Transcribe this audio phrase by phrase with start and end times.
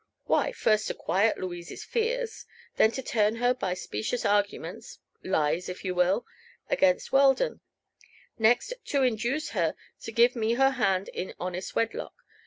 [0.25, 5.85] "Why, first to quiet Louise's fears; then to turn her by specious arguments lies, if
[5.85, 6.25] you will
[6.71, 7.59] against Weldon;
[8.39, 12.15] next to induce her to give me her hand in honest wedlock.